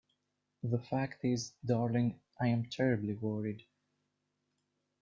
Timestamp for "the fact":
0.63-1.23